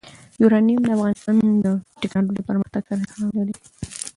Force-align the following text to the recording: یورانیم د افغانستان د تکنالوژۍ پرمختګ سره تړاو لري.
یورانیم 0.41 0.79
د 0.83 0.89
افغانستان 0.97 1.35
د 1.63 1.67
تکنالوژۍ 2.01 2.41
پرمختګ 2.49 2.81
سره 2.89 3.01
تړاو 3.11 3.35
لري. 3.37 3.53